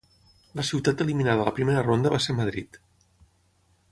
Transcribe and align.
La 0.59 0.63
ciutat 0.69 1.03
eliminada 1.05 1.43
a 1.45 1.47
la 1.49 1.53
primera 1.59 1.85
ronda 1.87 2.13
va 2.15 2.21
ser 2.27 2.37
Madrid. 2.41 2.83